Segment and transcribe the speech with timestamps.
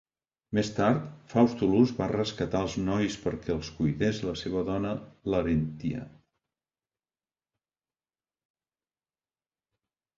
[0.57, 1.03] Més tard,
[1.33, 4.97] Faustulus va rescatar els nois perquè els cuidés la seva dona
[5.33, 6.03] Larentia.